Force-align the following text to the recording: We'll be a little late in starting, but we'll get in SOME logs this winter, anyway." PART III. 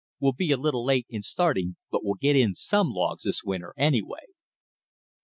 We'll 0.19 0.33
be 0.33 0.49
a 0.51 0.57
little 0.57 0.83
late 0.83 1.05
in 1.11 1.21
starting, 1.21 1.75
but 1.91 2.03
we'll 2.03 2.15
get 2.15 2.35
in 2.35 2.55
SOME 2.55 2.89
logs 2.91 3.21
this 3.23 3.43
winter, 3.43 3.71
anyway." 3.77 4.21
PART 4.21 4.29
III. 4.31 5.07